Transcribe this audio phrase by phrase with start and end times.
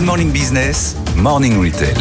[0.00, 1.92] Good Morning Business, Morning Retail.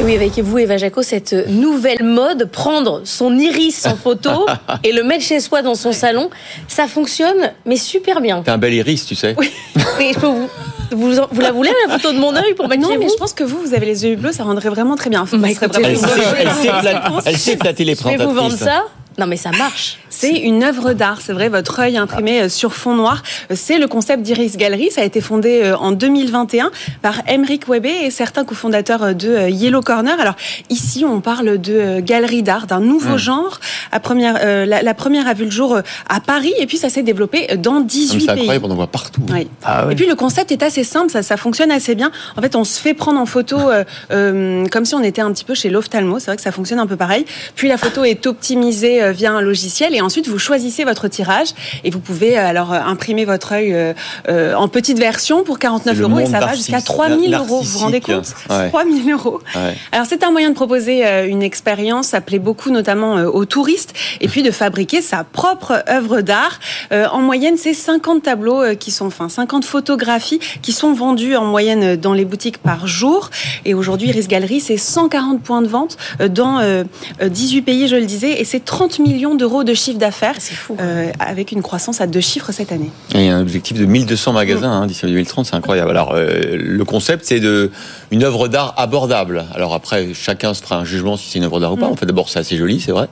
[0.00, 4.46] Et oui, avec vous, Eva Jaco, cette nouvelle mode, prendre son iris en photo
[4.82, 6.30] et le mettre chez soi dans son salon,
[6.68, 8.40] ça fonctionne, mais super bien.
[8.42, 9.34] T'as un bel iris, tu sais.
[9.36, 9.52] Oui,
[9.98, 10.48] mais je peux vous.
[10.92, 13.18] Vous, vous la voulez, la photo de mon œil pour mettre Non, mais vous je
[13.18, 15.26] pense que vous, vous avez les yeux bleus, ça rendrait vraiment très bien.
[15.30, 16.94] Bah, écoutez, vraiment- Elle sait, elle sait
[17.26, 18.84] elle sait flatter les Je vais vous vendre ça.
[19.18, 19.98] Non, mais ça marche.
[20.12, 23.22] C'est une œuvre d'art, c'est vrai, votre œil imprimé euh, sur fond noir.
[23.50, 24.90] Euh, C'est le concept d'Iris Gallery.
[24.90, 29.80] Ça a été fondé euh, en 2021 par Emeric Webbe et certains cofondateurs de Yellow
[29.80, 30.20] Corner.
[30.20, 30.34] Alors
[30.68, 33.58] ici, on parle de galerie d'art, d'un nouveau genre.
[33.90, 36.90] À première, euh, la, la première a vu le jour à Paris et puis ça
[36.90, 38.40] s'est développé dans Ah, mais 18 C'est pays.
[38.40, 39.22] incroyable, on en voit partout.
[39.32, 39.48] Oui.
[39.64, 39.86] Ah.
[39.90, 42.10] Et puis le concept est assez simple, ça, ça fonctionne assez bien.
[42.36, 45.32] En fait, on se fait prendre en photo euh, euh, comme si on était un
[45.32, 46.18] petit peu chez l'ophtalmo.
[46.18, 47.24] C'est vrai que ça fonctionne un peu pareil.
[47.54, 51.48] Puis la photo est optimisée euh, via un logiciel et ensuite vous choisissez votre tirage
[51.84, 53.74] et vous pouvez euh, alors euh, imprimer votre œil
[54.28, 57.60] euh, en petite version pour 49 C'est le euros et ça va jusqu'à 3000 euros.
[57.60, 58.14] Vous vous rendez compte?
[58.14, 58.50] L'artistique.
[58.50, 58.68] Ouais.
[58.68, 59.40] 3000 euros.
[59.54, 59.76] Ouais.
[59.92, 64.28] Alors c'est un moyen de proposer une expérience, ça plaît beaucoup notamment aux touristes, et
[64.28, 66.58] puis de fabriquer sa propre œuvre d'art.
[66.92, 71.44] Euh, En moyenne, c'est 50 tableaux qui sont, enfin 50 photographies qui sont vendues en
[71.44, 73.30] moyenne dans les boutiques par jour.
[73.64, 75.96] Et aujourd'hui, Iris Gallery, c'est 140 points de vente
[76.30, 76.84] dans euh,
[77.20, 80.36] euh, 18 pays, je le disais, et c'est 30 millions d'euros de chiffre d'affaires.
[80.38, 80.76] C'est fou.
[80.80, 82.90] euh, avec une croissance à deux chiffres cette année.
[83.14, 85.90] Et il y a un objectif de 1200 magasins hein, d'ici à 2030, c'est incroyable.
[85.90, 87.70] Alors, euh, le concept, c'est de
[88.12, 89.46] une œuvre d'art abordable.
[89.54, 91.88] Alors après, chacun se fera un jugement si c'est une œuvre d'art ou pas.
[91.88, 91.92] Mm.
[91.92, 93.08] En fait, d'abord, c'est assez joli, c'est vrai.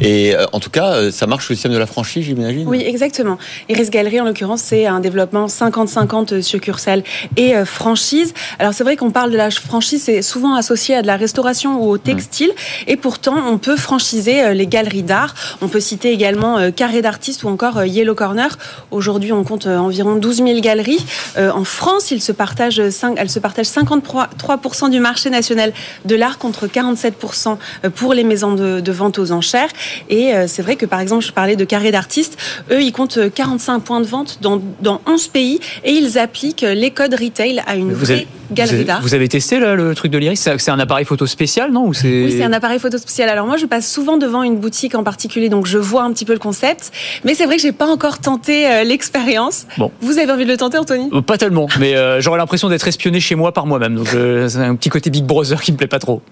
[0.00, 2.66] Et euh, en tout cas, euh, ça marche au système de la franchise, j'imagine.
[2.68, 3.36] Oui, exactement.
[3.68, 7.02] Iris Galerie, en l'occurrence, c'est un développement 50-50 succursales
[7.36, 8.32] et euh, franchise.
[8.60, 11.82] Alors, c'est vrai qu'on parle de la franchise, c'est souvent associé à de la restauration
[11.82, 12.52] ou au textile.
[12.86, 15.34] Et pourtant, on peut franchiser les galeries d'art.
[15.62, 18.56] On peut citer également euh, Carré d'artistes ou encore euh, Yellow Corner.
[18.90, 21.04] Aujourd'hui, on compte euh, environ 12 000 galeries.
[21.36, 25.72] En France, ils se partagent, cinq- elles se partagent 53% du marché national
[26.04, 27.56] de l'art contre 47%
[27.94, 29.68] pour les maisons de, de vente aux enchères.
[30.08, 32.36] Et c'est vrai que, par exemple, je parlais de Carré d'artistes.
[32.70, 36.62] Eux, ils comptent euh, 45 points de vente dans, dans 11 pays et ils appliquent
[36.62, 39.00] les codes retail à une vraie avez, galerie d'art.
[39.02, 41.86] vous avez testé là, le truc de l'iris C'est c'est un appareil photo spécial, non
[41.86, 42.24] Ou c'est...
[42.24, 43.28] Oui, c'est un appareil photo spécial.
[43.28, 46.24] Alors moi, je passe souvent devant une boutique en particulier, donc je vois un petit
[46.24, 46.90] peu le concept.
[47.24, 49.66] Mais c'est vrai que j'ai pas encore tenté euh, l'expérience.
[49.78, 49.90] Bon.
[50.00, 51.08] Vous avez envie de le tenter, Anthony?
[51.12, 53.94] Euh, Pas tellement, mais euh, j'aurais l'impression d'être espionné chez moi par moi-même.
[53.94, 56.22] Donc euh, c'est un petit côté Big Brother qui me plaît pas trop.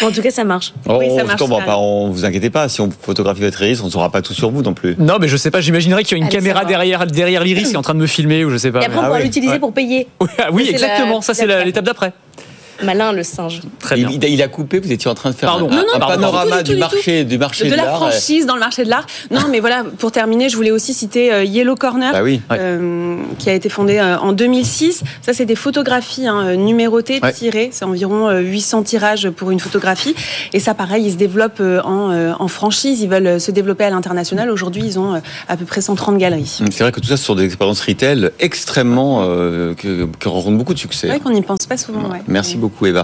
[0.00, 0.72] Bon, en tout cas, ça marche.
[0.88, 1.64] Oh, Oui, ça on marche comprend pas.
[1.66, 2.68] pas, on vous inquiétez pas.
[2.68, 4.94] Si on photographie votre iris, on ne saura pas tout sur vous non plus.
[4.98, 6.66] Non, mais je sais pas, j'imaginerais qu'il y a une Allez, caméra va.
[6.66, 8.80] derrière, derrière l'iris qui est en train de me filmer ou je sais pas.
[8.82, 9.58] Et après, on Ah pourra oui, l'utiliser ouais.
[9.58, 10.06] pour payer.
[10.20, 11.46] Oui, ah oui, C'est la- exactement, ça c'est.
[11.64, 12.12] L'étape d'après.
[12.82, 13.60] Malin, le singe.
[13.78, 14.16] Très il, bien.
[14.16, 15.68] il a- il a coupé, vous étiez en train de faire Pardon.
[15.70, 16.62] un, Non, non, un pardon, panorama pardon.
[16.62, 17.96] Du du, tout, du marché, du marché de de la l'art.
[17.96, 19.06] franchise dans le marché de l'art.
[19.30, 22.12] Non, mais voilà, pour terminer, je voulais aussi citer euh, Yellow Corner.
[22.14, 22.40] Ah oui.
[22.50, 22.56] Ouais.
[22.60, 25.02] euh, qui a été fondé euh, en 2006.
[25.22, 27.32] Ça, c'est des photographies hein, numérotées, Ouais.
[27.32, 27.70] tirées.
[27.72, 30.14] C'est environ euh, 800 tirages pour une photographie.
[30.52, 33.00] Et ça, pareil, ils se développent en, en franchise.
[33.00, 34.50] Ils veulent se développer à l'international.
[34.50, 36.60] Aujourd'hui, ils ont à peu près 130 galeries.
[36.70, 39.20] C'est vrai que tout ça, ce sont des expériences retail extrêmement.
[39.22, 41.06] euh, que- qui rencontrent beaucoup de C'est succès.
[41.08, 42.02] vrai qu'on n'y pense pas souvent.
[42.10, 42.22] ouais.
[42.28, 43.00] Merci beaucoup, Eva.